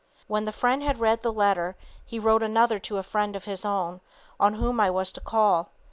When 0.25 0.45
the 0.45 0.51
friend 0.51 0.81
had 0.81 0.97
read 0.99 1.21
the 1.21 1.31
letter 1.31 1.75
he 2.03 2.17
wrote 2.17 2.41
another 2.41 2.79
to 2.79 2.97
a 2.97 3.03
friend 3.03 3.35
of 3.35 3.43
his 3.45 3.63
own 3.63 4.01
on 4.39 4.55
whom 4.55 4.79
I 4.79 4.89
was 4.89 5.11
to 5.11 5.21
call. 5.21 5.69